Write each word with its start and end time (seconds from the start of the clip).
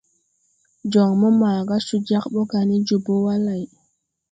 Jon 0.91 1.11
mo 1.19 1.29
maga 1.39 1.77
co 1.87 1.95
jāg 2.09 2.25
bɔ 2.33 2.41
ga 2.51 2.59
ne 2.67 2.75
jòbō 2.87 3.13
wa 3.25 3.35
lay. 3.45 3.63